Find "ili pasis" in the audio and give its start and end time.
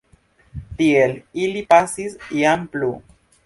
1.43-2.19